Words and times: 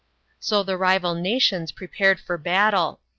So 0.39 0.63
the 0.63 0.77
rival 0.79 1.13
nations 1.13 1.71
prepared 1.71 2.19
for 2.19 2.35
battle. 2.39 3.01